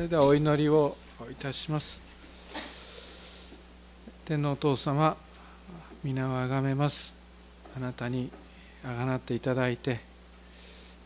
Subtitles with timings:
[0.00, 0.96] それではお祈りを
[1.30, 2.00] いたします。
[4.24, 5.14] 天皇お父様
[6.02, 7.12] 皆をあがめます。
[7.76, 8.30] あなたに
[8.82, 10.00] あがなっていただいて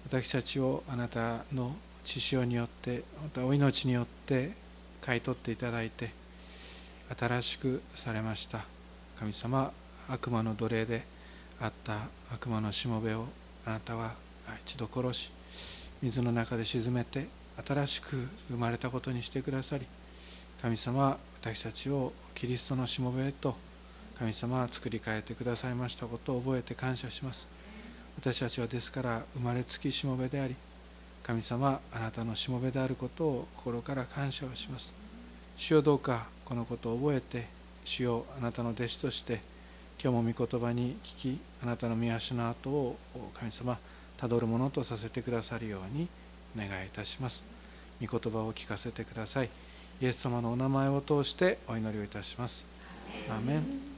[0.07, 4.53] 私たちをあなたの血潮によってまたお命によって
[5.01, 6.13] 買い取っていただいて
[7.19, 8.65] 新しくされました
[9.19, 9.73] 神様
[10.09, 11.03] 悪魔の奴隷で
[11.61, 12.03] あった
[12.33, 13.27] 悪魔のしもべを
[13.67, 14.13] あなたは
[14.65, 15.33] 一度殺し
[16.01, 17.27] 水の中で沈めて
[17.67, 19.87] 新しく生まれたことにしてくださり
[20.63, 23.55] 神様私たちをキリストのしもべへと
[24.19, 27.47] 神様は作り変えてくださいましたことを覚えて感謝します。
[28.17, 30.55] 私たちはですから生まれつきしもべであり
[31.25, 34.93] 神様あなたのしもべであることを心から感謝をします。
[35.57, 37.47] 主よどうかこのことを覚えて
[37.85, 39.41] 主よあなたの弟子として
[40.03, 42.99] 今日も御言葉に聞きあなたの御足の後を
[43.35, 43.79] 神様
[44.17, 46.09] たどるものとさせてくださるように
[46.57, 47.45] お願いいたします。
[48.05, 49.49] 御言葉を聞かせてください。
[50.01, 52.65] イエス様のお名前を通してお祈りをいたします。
[53.29, 53.95] アーメン。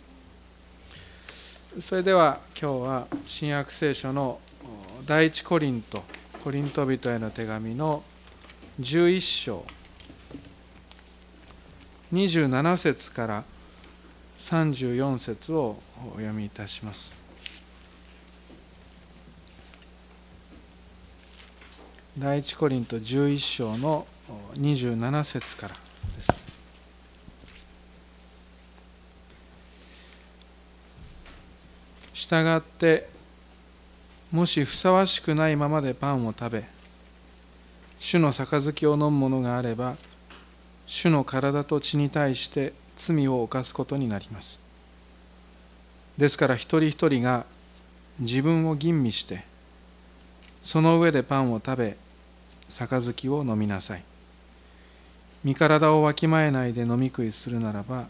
[1.81, 4.41] それでは今日は新約聖書の
[5.05, 6.03] 第一コリント
[6.43, 8.03] コリント人への手紙の
[8.81, 9.65] 11章
[12.13, 13.45] 27節から
[14.39, 15.77] 34節を
[16.13, 17.13] お読みいたします
[22.19, 24.07] 第一コリント11章の
[24.55, 26.43] 27節からです。
[32.15, 33.07] したがって
[34.33, 36.65] もしふさわしくないままでパンを食べ
[37.99, 39.97] 主の杯を飲むものがあれば
[40.87, 44.59] 主の体と血に対して罪を犯すことになります。
[46.17, 47.45] ですから一人一人が
[48.21, 49.45] 自分を吟味して
[50.65, 52.06] その上でパンを食べ
[52.79, 53.29] 杯。
[53.29, 54.03] を飲みなさい
[55.45, 58.07] 身体をわきまえないで飲み食いするならば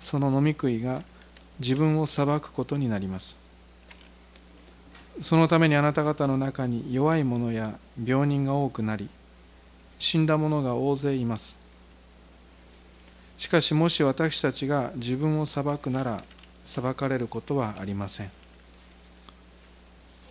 [0.00, 1.02] その飲み食いが
[1.60, 3.36] 自分を裁くことになります。
[5.20, 9.08] そのためにあなた方の中に弱い者や病人が多くなり
[10.00, 11.56] 死んだ者が大勢います。
[13.38, 16.24] しかしもし私たちが自分を裁くなら
[16.64, 18.43] 裁かれることはありません。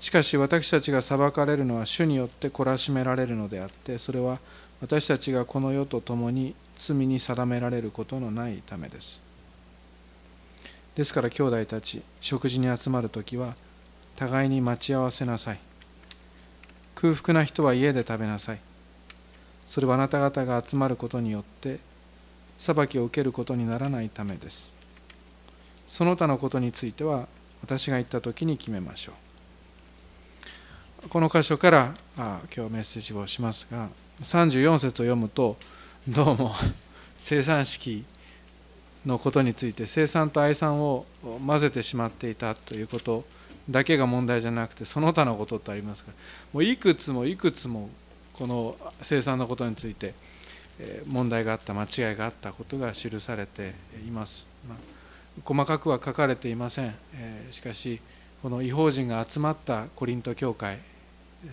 [0.03, 4.39] しかし私たちが裁かれるのは主によって懲らしめられるのであってそれは
[4.81, 9.21] 私たちがこの世と共に罪に定められることのないためです。
[10.95, 13.55] ですから兄弟たち食事に集まる時は
[14.17, 15.59] 互いに待ち合わせなさい。
[16.95, 18.59] 空腹な人は家で食べなさい。
[19.69, 21.79] それはあなた方が集まることによって
[22.57, 24.69] 裁きを受けることにならないためです。
[25.87, 27.29] その他のことについては
[27.61, 29.22] 私が言った時に決めましょう。
[31.09, 33.89] この箇所からあ今日メッセージをしますが
[34.23, 35.57] 34節を読むと
[36.07, 36.55] どうも
[37.19, 38.05] 生産式
[39.05, 41.05] のことについて生産と愛産を
[41.45, 43.25] 混ぜてしまっていたということ
[43.69, 46.11] だけが問題じゃなくてその他のことってありますか？
[46.11, 46.17] ら
[46.53, 47.89] もういくつもいくつも
[48.31, 50.13] この生産のことについて
[51.05, 53.75] 問題があった間違いがあったことが記されて
[54.07, 54.77] います、まあ、
[55.43, 57.99] 細かくは書かれていません、えしかし
[58.41, 60.79] この違法人が集まったコリント教会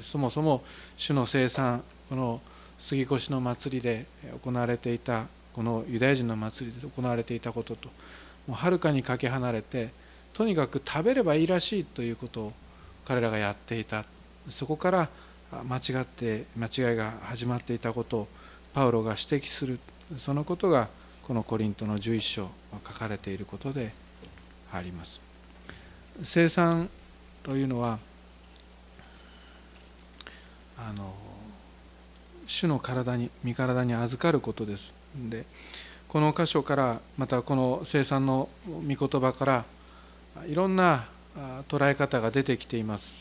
[0.00, 0.62] そもそも
[0.96, 2.40] 主の生産この
[2.78, 4.06] 杉越の祭りで
[4.42, 7.88] 行われていたこのユダヤ人の祭りで行われていたことと
[8.46, 9.90] もうはるかにかけ離れて
[10.32, 12.52] とにかく食べればいいらしいということを
[13.04, 14.04] 彼らがやっていた
[14.48, 15.08] そこから
[15.68, 18.28] 間違って間違いが始まっていたことを
[18.72, 19.78] パウロが指摘する。
[20.18, 20.88] そのことが
[21.22, 23.92] このコリントの11章書かれていることで
[24.72, 25.20] あります。
[26.22, 26.88] 生産
[27.42, 27.98] というのは
[30.88, 31.14] あの
[32.46, 34.94] 主の体に身体に預かることです。
[35.16, 35.44] で
[36.08, 39.64] この箇所からまたこの生産の御言葉から
[40.46, 41.06] いろんな
[41.68, 43.12] 捉え方が出てきています、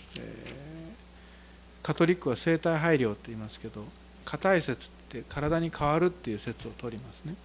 [1.83, 3.83] カトリックは生体配慮って言いますけど
[4.25, 7.35] 硬い説って体に変わるっていう説を取りますね。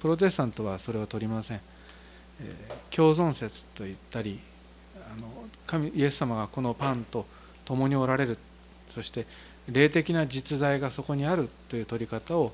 [0.00, 1.60] プロテスタントはそれを取りません、
[2.90, 4.40] 共存説と言ったり
[4.94, 5.26] あの
[5.66, 7.26] 神イエス様がこのパンと
[7.66, 8.38] 共におられる
[8.90, 9.26] そして
[9.68, 12.52] 霊的な実在がそこにあるという取り方を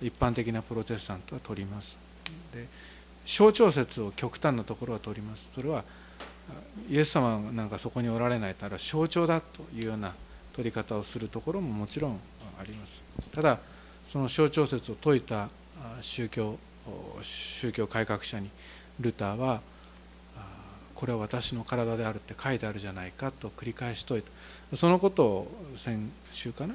[0.00, 1.96] 一般的なプロテスタントは取ります。
[2.52, 2.66] で
[3.26, 5.48] 象徴説を極端なところは取ります。
[5.54, 5.84] それは
[6.88, 10.14] イエス様なんかそこにおられないたら象徴だというような
[10.54, 12.18] 取り方をするところももちろん
[12.58, 13.02] あります。
[13.34, 13.58] ただ
[14.06, 15.48] その象徴説を説いた
[16.00, 16.58] 宗教
[17.22, 18.48] 宗教改革者に
[19.00, 19.60] ルターは
[20.98, 24.22] これは私の体であるって書いてあるじゃないかと繰り返し説い
[24.72, 26.74] たそのことを先週かな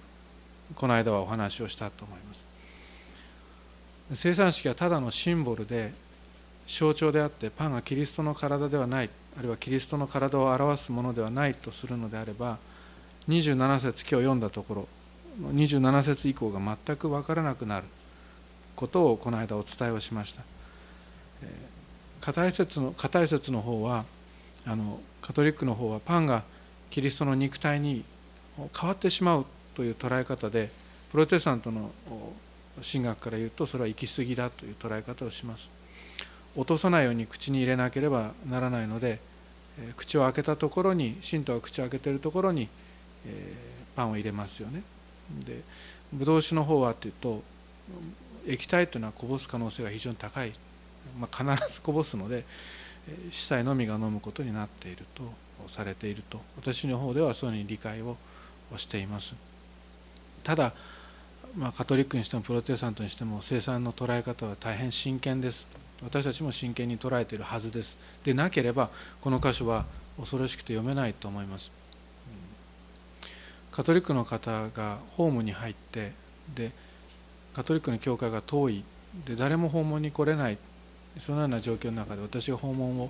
[0.75, 5.91] この間はお話をしたと思います生産式はただのシンボルで
[6.69, 12.59] 象徴であってパンがキリストの体ではないあるいはキリストの体を表すものではないとするのであれば
[13.27, 14.87] 27節今日読んだところ
[15.41, 17.87] 27節以降が全く分からなくなる
[18.77, 20.52] ことをこの間お伝えをしました。
[22.23, 24.05] 硬い説の硬い説の方は
[24.65, 26.43] あのカトリックの方はパンが
[26.89, 28.05] キリストの肉体に
[28.79, 30.69] 変わってしまうという捉え方で
[31.11, 31.91] プロテスタントの
[32.89, 35.69] 神学から言うとそれは行き過ぎだという捉え方をします。
[36.55, 39.19] 落とさないように口に入れなければならないので
[39.97, 42.69] 口を開けたところに信徒が口を開けているところに
[43.25, 44.81] えーパンを入れますよね。
[45.45, 45.61] で
[46.11, 47.43] ブドウ酒の方はというと
[48.47, 50.53] 液体というのはこぼす可能性が非常に高い、
[51.19, 52.44] まあ、必ずこぼすので
[53.31, 55.23] 司祭のみが飲むことになっていると
[55.67, 58.17] されていると私の方ではそういうふうに理解を
[58.77, 59.35] しています。
[60.44, 60.73] ただ、
[61.57, 65.67] まあ、カトリックにしてもプロテスタントにしても生産の捉え方は大変真剣です。
[66.03, 67.97] 私たちも真剣に捉えているはずです。
[68.23, 68.89] でなければ
[69.21, 69.85] この箇所は
[70.17, 71.71] 恐ろしくて読めないと思います。
[73.71, 76.11] カトリックの方がホームに入って
[76.55, 76.71] で
[77.53, 78.83] カトリックの教会が遠い。
[79.27, 80.57] で誰も訪問に来れない。
[81.19, 83.10] そのような状況の中で私が訪問を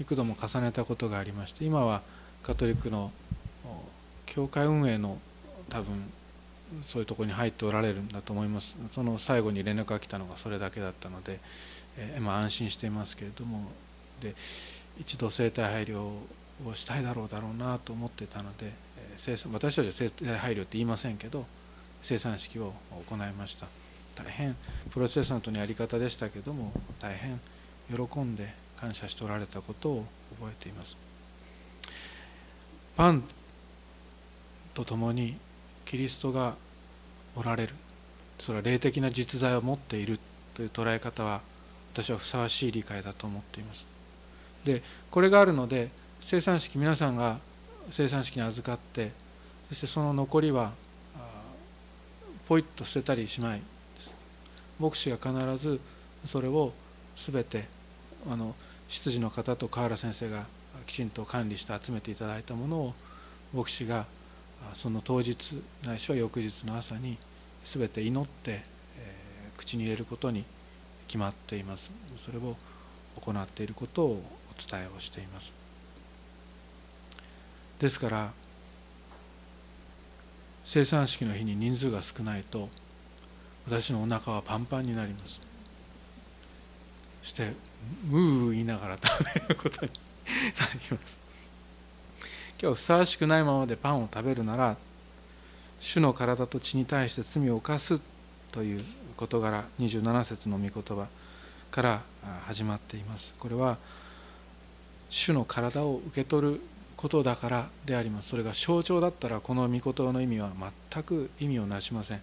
[0.00, 2.02] 幾度も重ねたことがありまして今は
[2.42, 3.10] カトリックの
[4.26, 5.18] 教会運営の
[5.68, 6.10] 多分
[6.86, 8.76] そういうところに入っておられるんだと思います。
[8.92, 11.38] その最後に連絡が来たのがそれだけだったので、
[11.96, 13.70] えー、ま、安心していますけれども。
[14.20, 14.34] で
[15.00, 18.72] 一度生体配慮をしたいだろうだろうなと思ってたので、
[19.16, 21.46] えー、私たちは生体配慮って言いませんけど
[22.02, 22.72] 生産式を
[23.08, 23.66] 行いました。
[24.14, 24.56] 大変
[24.90, 27.40] プロテスタントのやり方でしたけども大変
[27.88, 30.06] 喜んで感謝しておられたことを
[30.38, 30.96] 覚えています。
[32.96, 33.24] パン
[34.74, 35.36] とともに
[35.84, 36.54] キリストが
[37.36, 37.74] おられる。
[38.38, 40.18] それは霊的な実在を持っている
[40.54, 41.40] という捉え方は
[41.92, 43.84] 私はふさわしい理解だと思っています。
[44.64, 45.88] でこれがあるので
[46.20, 47.38] 生産式皆さんが
[47.90, 49.12] 生産式に預かって
[49.68, 50.72] そしてその残りは
[52.48, 53.62] ポイッと捨てたりしない。
[54.80, 55.80] 牧師が必ず
[56.24, 56.72] それを
[57.16, 57.64] 全て
[58.30, 58.54] あの
[58.88, 60.44] 執事の方と河原先生が
[60.86, 62.94] きちんと管理して集めていただいたものを
[63.54, 64.06] 牧師が
[64.74, 67.18] その当日ないしは翌日の朝に
[67.64, 70.44] 全て祈って、えー、口に入れることに
[71.06, 71.90] 決まっています。
[72.16, 72.56] それを
[73.20, 75.52] 行っていることをお伝えをしています。
[77.78, 78.32] ですから
[80.64, 82.68] 生産式の日に人数が少ないと
[83.66, 85.40] 私のお腹はパンパンになります。
[87.22, 87.52] そして
[88.06, 89.92] ムー言いながら食べることに
[90.58, 91.18] なります。
[92.60, 94.76] 今日ふさわしくないままでパンを食べるなら
[95.80, 98.00] 主の体と血に対して罪を犯す
[98.52, 98.84] という
[99.16, 101.06] 事柄27節の御言葉
[101.70, 102.02] から
[102.46, 103.34] 始まっています。
[103.38, 103.78] これは
[105.10, 106.60] 主の体を受け取る
[106.96, 108.28] ことだからであります。
[108.28, 110.50] それが象徴だったらこの御言葉の意味は
[110.92, 112.22] 全く意味をなしません。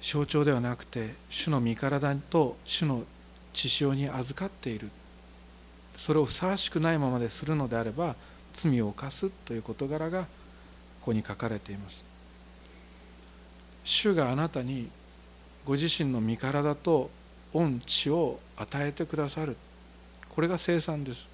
[0.00, 3.04] 象徴ではなくて主の身体と主の
[3.52, 4.90] 血潮に預かっている。
[5.96, 8.16] それをふさわしくないままでするのであれば
[8.54, 10.26] 罪を犯すという事柄がこ
[11.06, 12.02] こに書かれています。
[13.84, 14.88] 主があなたに
[15.64, 17.10] ご自身の身体と
[17.52, 19.56] 御血を与えてくださる。
[20.28, 21.28] これが生産です。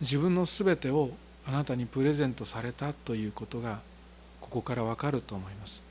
[0.00, 1.10] 自分の全てを
[1.46, 3.80] あなたにプレゼントされたということが
[4.40, 5.83] ここからわかると思います。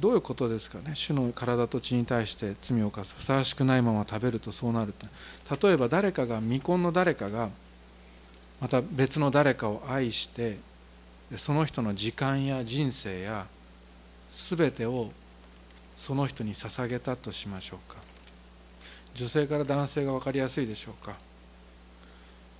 [0.00, 0.92] どういうことですかね？
[0.94, 3.14] 主の体と血に対して罪を犯す。
[3.16, 7.50] ふさわしくないまま食べるとそうなると例えば誰かが未婚の誰かが
[8.60, 10.58] また別の誰かを愛して
[11.36, 13.46] その人の時間や人生や
[14.30, 15.12] 全てを
[15.96, 18.00] その人に捧げたとしましょうか。
[19.14, 21.14] 女性から男性が分かりやすいでしょうか。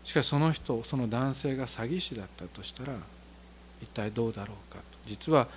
[0.05, 2.95] しかしその人その男性が詐欺師だったとしたら
[3.83, 4.85] 一体どうだろうかと。
[5.07, 5.49] 実は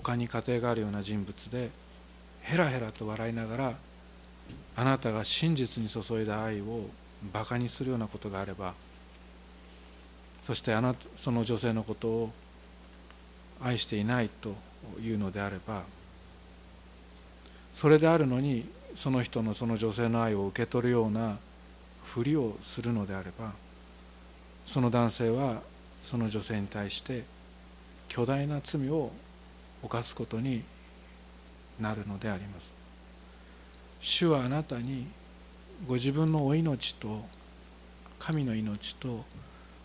[0.00, 1.70] 他に家庭があるような人物で
[2.42, 3.74] ヘラヘラと笑いながら
[4.76, 6.88] あなたが真実に注いだ愛を
[7.32, 8.74] バカにするようなことがあれば
[10.44, 12.30] そしてあなたその女性のことを
[13.60, 14.54] 愛していないと
[15.02, 15.82] いうのであれば
[17.72, 21.38] それであるのにその人のその女性の愛を受け取るような
[22.04, 23.52] ふりをするのであれば
[24.64, 25.60] その男性は
[26.02, 27.24] その女性に対して
[28.08, 29.10] 巨大な罪を
[29.82, 30.62] 犯すことに
[31.80, 32.70] なるのであります。
[34.00, 35.06] 主はあなたに
[35.86, 37.24] ご自分のお命と
[38.18, 39.24] 神の命と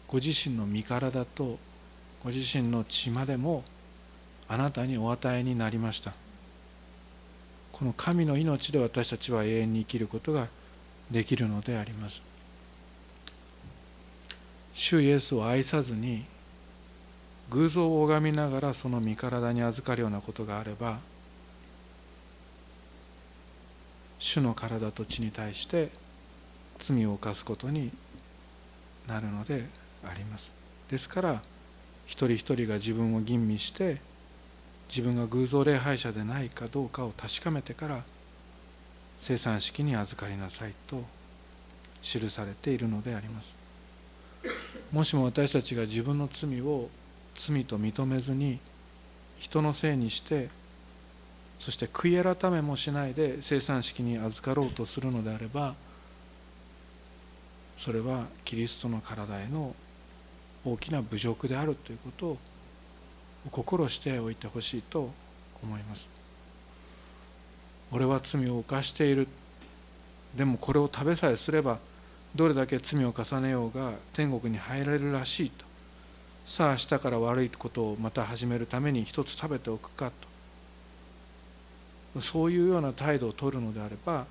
[0.07, 1.57] ご自身の身体と
[2.23, 3.63] ご自身の血までも
[4.47, 6.13] あなたにお与えになりました。
[7.71, 10.47] この神の命で私たちは永遠に生きることが
[11.09, 12.21] できるのであります。
[14.73, 16.25] 主イエスを愛さずに
[17.49, 20.99] 偶像を拝みながらその身体に預かるようなことがあれば
[24.19, 25.89] 主の体と血に対して
[26.79, 27.91] 罪を犯すことに
[29.07, 29.67] なるので
[30.05, 30.51] あります。
[30.89, 31.41] ですから
[32.05, 33.99] 一人一人が自分を吟味して
[34.89, 38.03] 自分が偶像礼拝者でないかどうかを確かめてから
[39.19, 41.03] 生産式に預かりなさいと
[42.01, 43.53] 記されているのであります。
[44.91, 46.89] もしも私たちが自分の罪を
[47.35, 48.59] 罪と認めずに
[49.39, 50.49] 人のせいにして
[51.59, 55.75] そして悔い改めもしないで生産式に預かろうとするのであれば
[57.77, 59.75] それはキリストの体への
[60.65, 62.37] 大きな侮辱であるということを
[63.51, 65.09] 心しておいてほしいと
[65.61, 66.07] 思います。
[67.91, 69.27] 俺は罪を犯している。
[70.35, 71.79] でもこれを食べさえすれば
[72.35, 75.65] どれだけ罪を重ねようが天国に入られるらしいと。
[76.45, 80.11] さあ明日から悪いことをまた始めるために一つ食べておくか
[82.13, 82.21] と。
[82.21, 84.27] そういうような態度を取るのであれば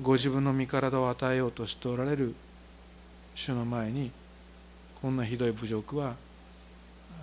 [0.00, 2.34] ご自分の身体を与えようとしておられる
[3.34, 4.12] 主の前に
[5.02, 6.14] こんなひどい侮辱は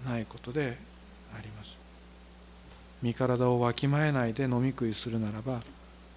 [0.06, 0.78] ないことで
[1.38, 1.78] あります。
[3.02, 5.62] 身体をわきまえないで飲み食いするならば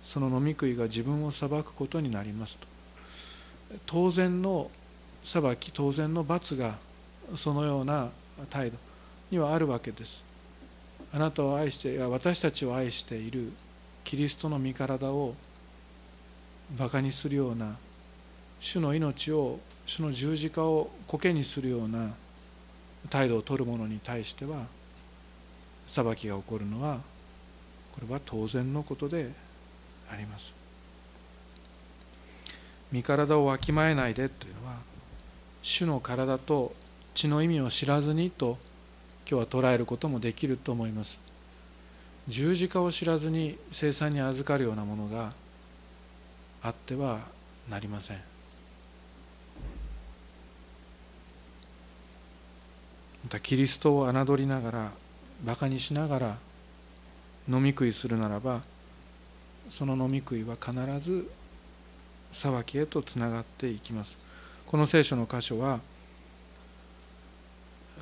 [0.02, 2.66] その飲み食いが自分を裁くことになりますと。
[3.86, 4.70] 当然の
[5.24, 6.78] 裁き当然の罰が
[7.34, 8.10] そのような
[8.50, 8.78] 態度
[9.30, 10.22] にはあるわけです。
[11.12, 13.52] あなたを愛して私たちを愛している
[14.04, 15.34] キリストの身体を
[16.78, 17.76] バカにするような
[18.60, 22.10] 主の命を主の十字架を苔にするような
[23.08, 24.66] 態度を取る者に対しては
[25.86, 27.00] 裁きが起こるのは
[27.92, 29.30] これは当然のことで
[30.10, 30.52] あります。
[32.92, 34.76] 身体をわきまえないでというのは
[35.62, 36.72] 主の体と
[37.16, 38.58] 血の意味を知らずにと
[39.28, 41.18] 今日は捉えることもできると思います。
[42.28, 45.32] 十字架を知らずに生産に預かるようなものが
[46.62, 47.20] あっては
[47.70, 48.16] なりません。
[53.24, 54.92] またキリストを侮りながら
[55.42, 56.38] バカにしながら
[57.48, 58.60] 飲み食いするならば
[59.70, 61.30] その飲み食いは必ず
[62.30, 64.18] 裁きへとつながっていきます。
[64.66, 65.80] この聖書の箇所は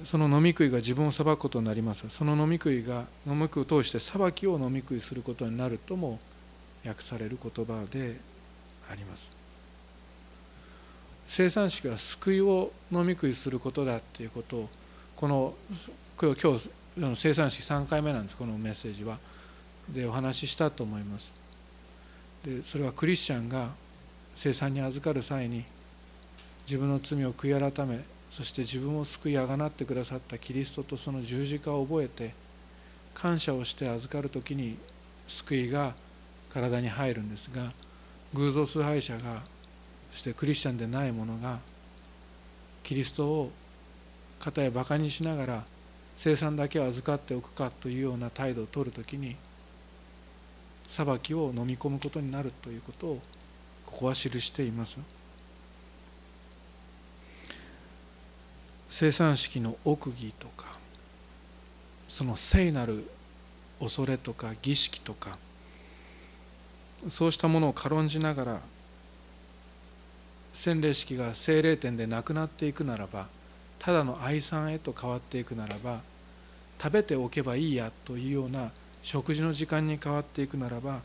[0.03, 2.09] その飲み食いが自分を裁くことになります。
[2.11, 6.19] その飲み食いが飲み食いを通して裁きを飲み食いすることになるとも
[6.85, 8.19] 訳される言葉で
[8.91, 9.29] あります。
[11.29, 14.69] 生産式は救いを飲み食いすることだっていうことを
[15.17, 15.55] この
[16.21, 16.71] 今日
[17.15, 19.19] 生産式3回目なんですこのメッセージは。
[19.89, 21.33] でお話ししたと思います。
[22.45, 23.71] でそれはクリスチャンが
[24.35, 25.65] 生産に預かる際に
[26.67, 28.01] 自分の罪を悔い改め
[28.35, 32.35] そして自分を救いあがなってくださったキリストとその十字架を覚えて
[33.15, 34.77] 感謝をして預かる時に
[35.29, 35.95] 救いが
[36.53, 37.71] 体に入るんですが
[38.33, 39.43] 偶像崇拝者が
[40.11, 41.61] そしてクリスチャンでない者が
[42.83, 43.53] キリストを
[44.41, 45.65] 方へバカにしながら
[46.17, 49.37] 生産だけを預かっておくかというような態度を取る時に
[50.89, 53.23] 裁きを飲み込むことになるということを
[53.87, 54.99] ここは記しています。
[58.97, 60.67] 生産式の奥義とか
[62.09, 63.11] その聖なる
[63.81, 65.37] 恐れとか儀式とか
[67.09, 68.61] そうしたものを軽んじながら
[70.53, 73.27] 洗礼式が聖霊点でなくなっていくならば
[73.81, 76.01] ただの愛さんへと変わっていくならば
[76.81, 78.71] 食べておけばいいやというような
[79.03, 81.01] 食事の時間に変わっていくならば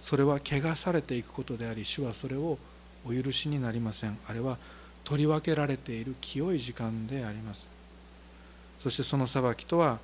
[0.00, 2.56] それは汚されていくことであり主はそれを
[3.04, 4.16] お許しになりません。
[4.28, 4.58] あれは
[5.04, 7.66] 取り分けられている清い時間であります。
[8.78, 9.98] そしてその裁きとは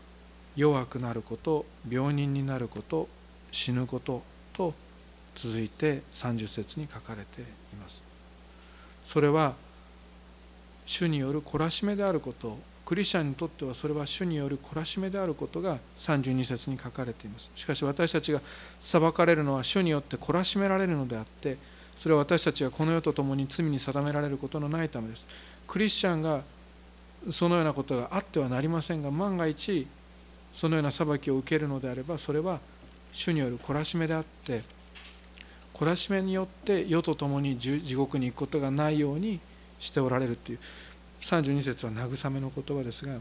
[0.56, 3.08] 弱くなること病人になること
[3.52, 4.74] 死ぬことと
[5.34, 7.44] 続いて30節に書かれてい
[7.80, 8.02] ます。
[9.04, 9.54] それは
[10.86, 17.50] 主による懲らしめであることクリスチャンにとってはそれは主による懲らしめであることが32節に書かれています。
[17.54, 18.40] しかし私たちが
[18.80, 21.58] 裁かれるのは主によって懲らしめられるのであって
[21.98, 25.26] それは私たちがこの世と共に罪に定められることのないためです。
[25.66, 26.42] クリスチャンが
[27.30, 29.86] そのようなことがあってはなりませんが万が一
[30.52, 32.60] そのような裁きを受けるのであればそれは
[33.12, 34.62] 主による懲らしめであって
[35.74, 39.40] 懲らしめによって世と共に地獄に行くことがないように
[39.80, 40.58] しておられるという。
[41.20, 43.16] 32節は慰めの言葉ですが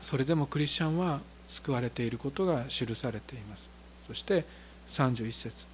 [0.00, 3.68] それでもクリスチャンは救われていることが記されています。
[4.06, 4.44] そして
[4.88, 5.71] 31節。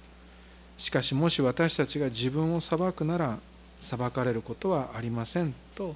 [0.79, 3.37] しかしもし私たちが自分を裁くなら
[3.81, 5.93] 裁かれることはありませんと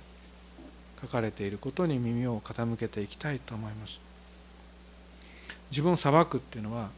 [1.02, 4.00] 書かれていることに耳を傾けていきたいと思います。
[5.72, 6.90] 自分を裁くっていうのは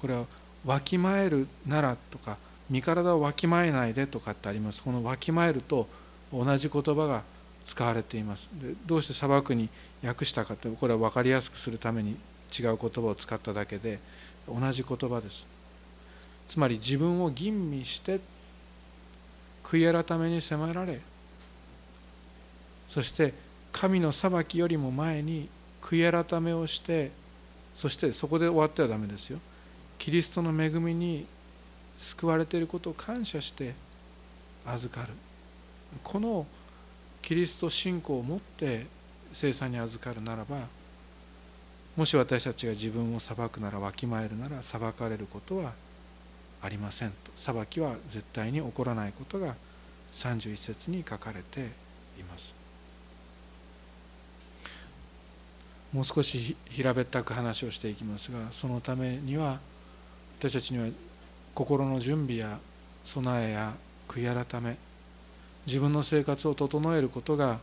[0.00, 0.24] これは
[0.64, 2.38] わきまえるならとか
[2.70, 4.80] 身体をわきまえないでとかってあります。
[4.80, 5.88] このわきまえると
[6.32, 7.24] 同じ言葉が
[7.66, 8.48] 使われています。
[8.52, 9.68] でどうして裁くに
[10.04, 12.16] 訳したかってこれは分かりやすくするために
[12.56, 13.98] 違う言葉を使っただけで
[14.48, 15.53] 同じ言葉です。
[16.48, 18.20] つまり自分を吟味して
[19.62, 21.00] 悔い改めに迫られ
[22.88, 23.34] そして
[23.72, 25.48] 神の裁きよりも前に
[25.82, 27.10] 悔い改めをして
[27.74, 29.40] そしてそこで終わってはダメですよ。
[29.98, 31.26] キリストの恵みに
[31.98, 33.74] 救われていることを感謝して
[34.64, 35.12] 預かる。
[36.02, 36.46] この
[37.20, 38.86] キリスト信仰を持って
[39.32, 40.58] 生産に預かるならば
[41.96, 45.72] もし私たちが自分を裁くならわきまえるなら裁かれることは
[46.64, 47.14] ありませんと。
[47.36, 49.54] 裁きは絶対に起こらないことが
[50.14, 51.60] 31節に書かれて
[52.18, 52.54] います。
[55.92, 59.60] もう少し平べったく話をしていきますがそのためには
[60.40, 60.88] 私たちには
[61.54, 62.58] 心の準備や
[63.04, 63.74] 備えや
[64.08, 64.76] 悔い改め
[65.66, 67.60] 自分の生活を整えることが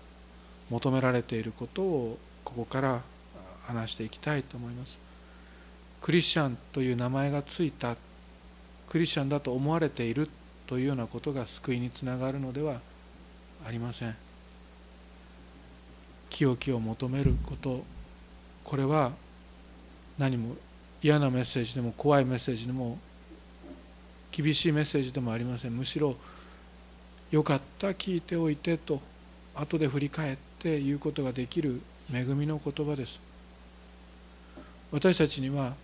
[0.70, 3.02] 求められていることをここから
[3.64, 4.98] 話していきたいと思います。
[6.02, 7.98] クリスチャンという名前がついた
[8.92, 10.30] クリスチャンだと思われている
[10.68, 12.82] というようなことが救いにつながるのでは
[13.66, 14.14] ありません。
[16.30, 17.86] 清きを求めること。
[18.66, 19.14] これは
[20.18, 20.58] 何も
[21.02, 23.00] 嫌なメッセージでも怖いメッセージでも
[24.30, 25.72] 厳しいメッセージでもありません。
[25.72, 26.18] むしろ
[27.32, 29.02] よかった聞いておいてと
[29.56, 31.80] 後で振り返って言うことができる
[32.14, 33.22] 恵みの言葉です。
[34.92, 35.76] 私たちには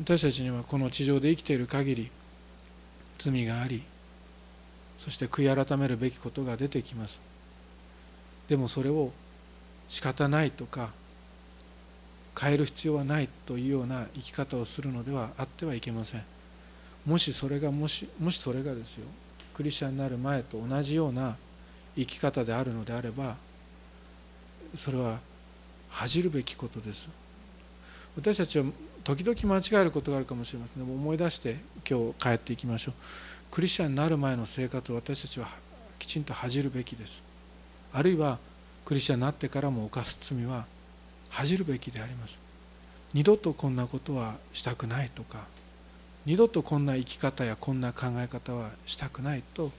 [0.00, 2.10] 私たちにはこの地上で生きている限り
[3.18, 3.82] 罪があり
[4.98, 7.20] そして悔い改めるべきことが出てきます。
[8.48, 9.10] でもそれを
[9.88, 10.90] 仕方ないとか
[12.38, 16.24] 変える必要はないというような生き方をするのではあってはいけません。
[17.04, 19.06] もしそれがもしもしそれがですよ
[19.54, 21.36] クリスチャンになる前と同じような
[21.96, 23.36] 生き方であるのであれば
[24.76, 25.18] それは
[25.90, 27.08] 恥じるべきことです。
[28.16, 28.66] 私たちは
[29.04, 30.84] 時々間違えることがあるかもしれません。
[30.84, 31.56] でも思い出して
[31.88, 32.94] 今日帰っていきましょう。
[33.50, 35.48] クリスチャンになる前の生活を私たちは
[35.98, 37.22] きちんと恥じるべきです。
[37.92, 38.38] あるいは
[38.84, 40.66] クリスチャンになってからも犯す罪は
[41.30, 42.38] 恥じるべきであります。
[43.12, 45.44] 二度とこんなことはしたくないとか
[46.24, 49.70] 二度とこんな生き方やこんな考え方はしたくないと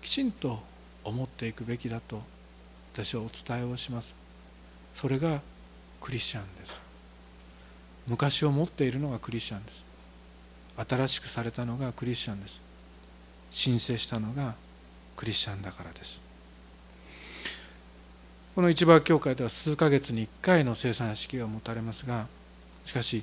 [0.00, 0.60] きちんと
[1.02, 2.22] 思っていくべきだと
[2.92, 4.14] 私はお伝えをします。
[4.94, 5.40] それが
[6.00, 6.87] クリスチャンです。
[8.08, 9.84] 昔を持っているのがクリスチャンです。
[10.88, 12.60] 新しくされたのがクリスチャンです。
[13.50, 14.54] 申請したのが
[15.14, 16.20] クリスチャンだからです。
[18.54, 22.26] この一番教会では数ヶ月に1回の生産式が持たれますが
[22.84, 23.22] しかし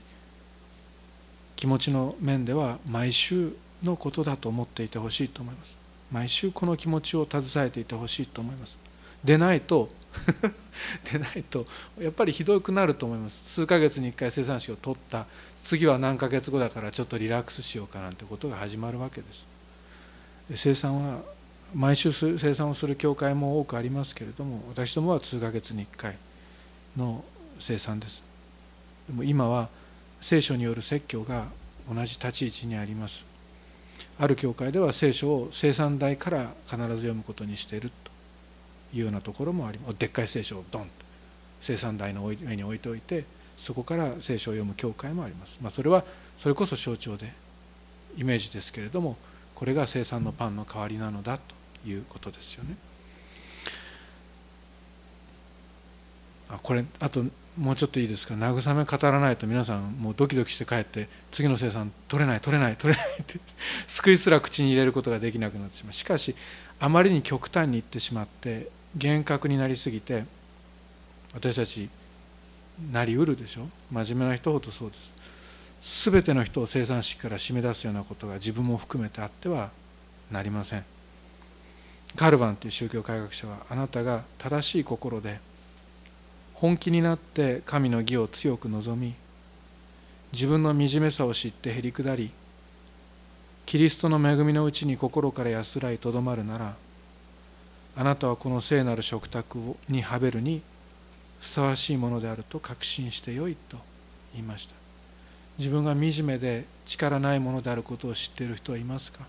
[1.58, 5.78] 気持ちの面では毎週のことだと思っていてほしいと思います。
[6.12, 8.85] 毎週この気持ちを携えていてほしいと思います。
[9.26, 9.90] でないと
[11.12, 11.66] でないと
[12.00, 13.44] やっぱりひどくなると思います。
[13.46, 15.26] 数ヶ月に1回生産式を取った。
[15.62, 19.46] 次は何ヶ月後だからちょっとリラックスしようかなんてことが始まるわけです。
[20.56, 21.22] 生産は
[21.74, 26.16] 毎週生産をする教会も多くありますけれども私どもは数ヶ月に1回
[26.96, 27.24] の
[27.60, 28.22] 生産です。
[29.08, 29.70] でも今は
[30.22, 31.48] 聖書による説教が
[31.92, 33.26] 同じ立ち位置にあります。
[34.20, 38.15] ある教会では聖書を生産台から必ず読むことにしていると。
[38.96, 40.90] いうようなところもありでっかい聖書をドンと
[41.62, 43.26] 生産台の上に置いておいて
[43.58, 46.04] そこから聖書を読む教会もあります、まあ、それは
[46.38, 47.32] それこそ象徴で
[48.18, 49.18] イメージですけれども
[49.54, 52.76] これが生産のパンの代わりなのだということですよね。
[56.50, 57.24] あこれあと
[57.58, 58.34] もうちょっといいですか？
[58.36, 63.40] 慰め語らないと皆さんもうドキドキして帰って次の生産取れない取れない取れないって
[63.88, 65.94] 救いすら口に入れることができなくなってしまう。
[65.94, 66.36] しかし
[66.80, 70.26] あまりに極端にいってしまって厳格になりすぎて
[71.34, 71.90] 私たち
[72.92, 73.68] なりうるでしょ？
[73.92, 74.98] 真面目な人ほどそうで
[75.82, 76.10] す。
[76.12, 79.70] 全ての人を生産式から締め出すようなことが自分も含めてあっては
[80.32, 80.84] なりません。
[82.16, 85.40] カルバンという宗教改革者はあなたが正しい心で
[86.54, 89.14] 本気になって神の義を強く望み
[90.32, 92.32] 自分の惨めさを知ってへり下り
[93.66, 96.76] キリストの恵みのうちに心から安らいとどまるなら
[97.98, 99.58] あなたはこの聖なる食卓
[99.90, 100.62] にはべるに
[101.40, 103.78] ふさわしいものであると確信してよいと
[104.34, 104.76] 言いました。
[105.58, 109.26] 自分が惨めで力ないものであることを知っている人はいますか？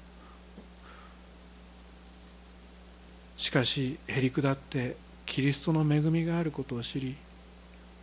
[3.36, 7.14] しかしへりくだってキリストの恵みがあることを知り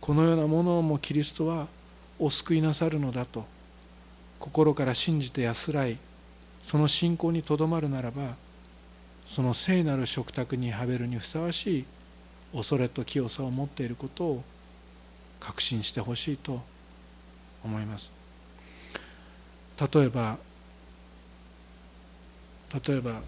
[0.00, 1.66] このようなものをもキリストは
[2.18, 3.44] お救いなさるのだと
[4.38, 5.98] 心から信じて安らい
[6.62, 8.36] その信仰にとどまるならば
[9.26, 11.84] その聖なる食卓にはべるにふさわしい
[12.54, 14.44] 恐れと清さを持っていることを
[15.40, 16.62] 確信してほしいと
[17.64, 18.10] 思います。
[19.92, 20.38] 例えば
[22.86, 23.20] 例えば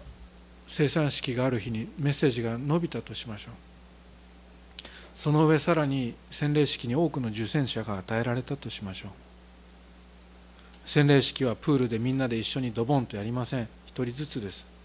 [0.67, 3.53] 生産式がある日にメッセージが伸びたとしましょう。
[5.15, 9.11] その上さらに洗礼式に多くの受選者が与えられたとしましょう。
[10.85, 13.67] 洗礼式はプールでみんなで一緒にドボンとやりません。
[13.87, 14.76] 一人ずつです。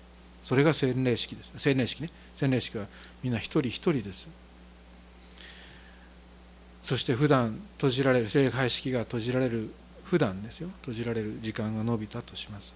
[0.44, 1.50] それが洗礼式です。
[1.57, 2.11] 洗礼式ね。
[2.35, 2.87] 洗礼式は
[3.22, 4.28] みんな一人一人です。
[6.83, 9.70] そして普段閉じられる礼拝式が閉じられる
[10.05, 10.68] 普段ですよ。
[10.81, 12.72] 閉じられる時間が延びたとします。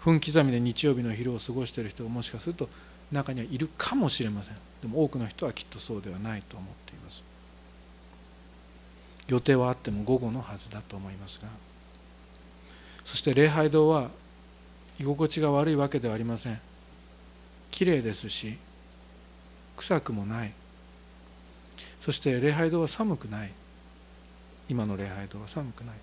[0.00, 2.68] 分刻みで日曜日の昼を過ごしている人がもしかすると
[3.10, 4.54] 中にはいるかもしれません。
[4.82, 7.22] でも多くの人はきっとそうではないと思っています。
[9.28, 11.48] 予定はあっても午後のはずだと思いますが。
[13.04, 14.10] そして礼拝堂は
[15.00, 16.60] 居心地が悪いわけではありません。
[17.70, 18.58] きれいですし
[19.76, 20.52] 臭くもない。
[22.00, 23.52] そして礼拝堂は寒くない。
[24.68, 25.94] 今の礼拝堂は寒くない。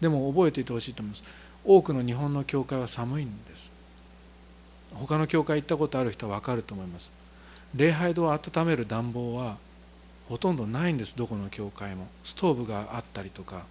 [0.00, 1.22] でも覚えていてほしいと思います。
[1.64, 3.70] 多くの日本の教会は寒いんです。
[4.92, 7.10] 他の教会行ったことある人は分かると思います。
[7.74, 9.56] 礼拝堂を温める暖房は
[10.28, 11.16] ほとんどないんです。
[11.16, 12.08] どこの教会も。
[12.24, 13.64] ストーブがあったりとか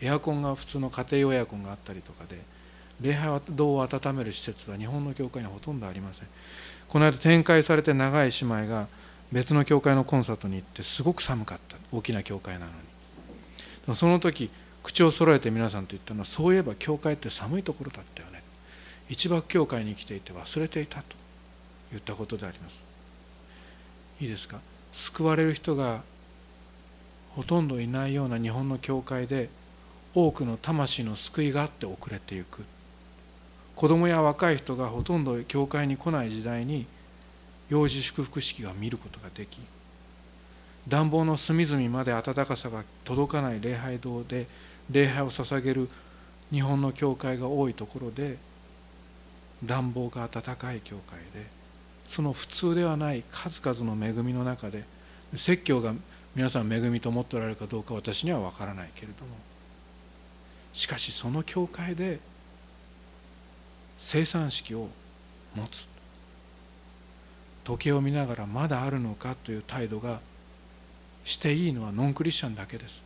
[0.00, 2.40] エアコンが普通の家庭用エアコンがあったりとかで。
[3.00, 6.28] 礼拝堂を温める施設は日本の教会にはほとんどありません。
[6.88, 8.88] この間展開されて長い姉妹が
[9.32, 11.76] 別の教会のコンサートに行ってすごく寒かった。
[11.92, 12.72] 大きな教会なの
[13.88, 13.94] に。
[13.94, 14.50] その時
[14.82, 18.42] 口を揃えて皆さんと言ったのはそういえば教会って寒いところだったよね。
[19.08, 21.16] 一幕教会に来ていて忘れていたと。
[21.90, 22.82] 言ったことであります。
[24.20, 24.60] いいですか？
[24.92, 26.02] 救われる人が
[27.30, 29.48] ほとんどいないような日本の教会で
[30.14, 32.64] 多くの魂の救いがあって遅れていく。
[33.76, 36.86] 子供や若い人がほとんど教会に来ない時代に
[37.68, 39.58] 幼児祝福式が見ることができ
[40.86, 44.46] 暖房の隅々まで暖かさが届かない礼拝堂で
[44.90, 45.88] 礼拝を捧げる
[46.52, 48.36] 日本の教会が多いところで
[49.64, 51.46] 暖房が暖かい教会で
[52.06, 54.84] その普通ではない数々の恵みの中で
[55.34, 55.94] 説教が
[56.36, 59.30] 皆さん恵みと思っておられるかどうか私には分からないけれども
[60.72, 62.18] しかしその教会で
[64.04, 64.90] 生産式を
[65.56, 65.88] 持つ。
[67.64, 70.20] 時計を見ながらまだあるのかという態度が
[71.24, 73.02] していいのはノンクリスチャンだけです。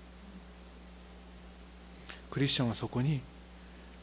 [2.33, 3.21] クリスチャンはそこに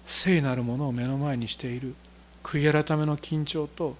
[0.06, 1.96] 聖なるものを目の前にしている。
[2.44, 3.98] 悔い改めの緊張と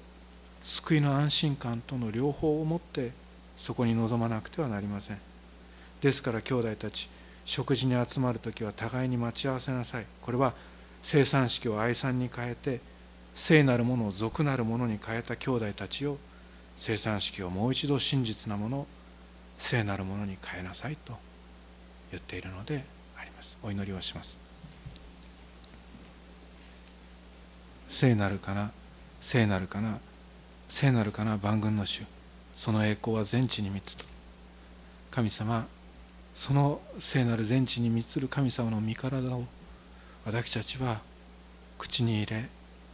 [0.64, 3.12] 救いの安心感との両方を持って
[3.58, 5.18] そこに臨まなくてはなりません。
[6.00, 7.10] ですから兄弟たち
[7.44, 10.06] 食事に集まる時は互いに待ち合わせなさい。
[10.22, 10.54] これは
[11.06, 12.82] 生産式を愛産に変えて
[13.36, 16.18] 聖なるものを俗なるものに変えた兄弟たちを
[16.78, 18.88] 生産式をもう一度真実なもの
[19.60, 21.14] 聖なるものに変えなさいと
[22.10, 22.84] 言っているので
[23.16, 23.56] あります。
[23.62, 24.36] お祈りをします。
[27.88, 28.72] 聖なるかな
[29.22, 30.00] 聖なるかな
[30.70, 32.02] 聖なるかな万軍の主
[32.56, 34.06] その栄光は全地に満つと。
[35.12, 35.68] 神様
[36.34, 39.44] その聖なる全地に満つる神様の身体を
[40.26, 41.02] 私たちは
[41.78, 42.46] 口に入れ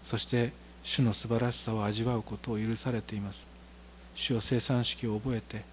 [0.04, 0.52] そして
[0.84, 3.46] 主の素晴らしさを味わうことを許されています。
[4.16, 5.64] 主を生産式を覚えて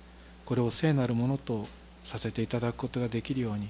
[0.45, 1.67] これを聖なるものと
[2.05, 3.69] させていただくことができるように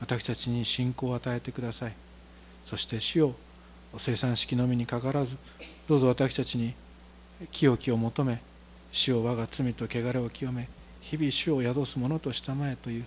[0.00, 1.92] 私たちに信仰を与えてください。
[2.64, 3.34] そして主を
[3.96, 5.36] 生産式のみにかかわらず
[5.88, 6.74] どうぞ私たちに
[7.50, 8.40] 清きを求め
[8.92, 10.68] 主を我が罪と汚れを清め
[11.00, 13.04] 日々主を宿すものとしたまえという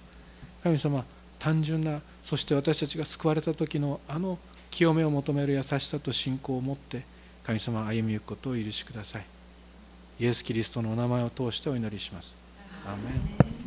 [0.63, 1.05] 神様
[1.39, 4.37] 単純なそして私たちが救われた時のあの
[4.71, 7.03] 清めを求める優しさと信仰を持って
[7.43, 9.25] 神様歩みゆくことを許しください。
[10.19, 12.33] イエス・キリストのお名前を通してお祈りします。
[12.85, 12.95] アメ
[13.61, 13.64] ン。